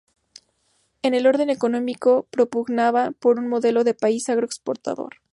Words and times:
En 1.03 1.13
el 1.13 1.27
orden 1.27 1.51
económico 1.51 2.25
propugnaban 2.31 3.13
por 3.13 3.37
un 3.37 3.47
modelo 3.47 3.83
de 3.83 3.93
país 3.93 4.29
agro 4.29 4.47
exportador. 4.47 5.17